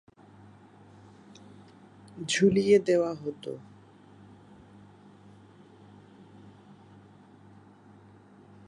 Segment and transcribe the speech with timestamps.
[2.27, 3.51] ঝুলিয়ে দেওয়া হতো।